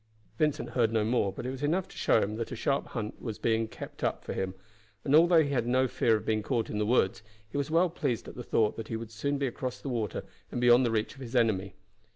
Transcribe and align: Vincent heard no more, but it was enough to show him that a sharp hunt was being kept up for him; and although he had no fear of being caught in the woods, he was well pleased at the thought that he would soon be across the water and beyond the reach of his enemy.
Vincent 0.39 0.71
heard 0.71 0.91
no 0.91 1.03
more, 1.05 1.31
but 1.31 1.45
it 1.45 1.51
was 1.51 1.61
enough 1.61 1.87
to 1.87 1.95
show 1.95 2.23
him 2.23 2.35
that 2.37 2.51
a 2.51 2.55
sharp 2.55 2.87
hunt 2.87 3.21
was 3.21 3.37
being 3.37 3.67
kept 3.67 4.03
up 4.03 4.23
for 4.23 4.33
him; 4.33 4.55
and 5.05 5.13
although 5.13 5.43
he 5.43 5.51
had 5.51 5.67
no 5.67 5.87
fear 5.87 6.15
of 6.15 6.25
being 6.25 6.41
caught 6.41 6.71
in 6.71 6.79
the 6.79 6.87
woods, 6.87 7.21
he 7.47 7.55
was 7.55 7.69
well 7.69 7.87
pleased 7.91 8.27
at 8.27 8.33
the 8.33 8.41
thought 8.41 8.75
that 8.77 8.87
he 8.87 8.97
would 8.97 9.11
soon 9.11 9.37
be 9.37 9.45
across 9.45 9.79
the 9.79 9.89
water 9.89 10.23
and 10.51 10.59
beyond 10.59 10.83
the 10.83 10.91
reach 10.91 11.13
of 11.13 11.21
his 11.21 11.35
enemy. 11.35 11.75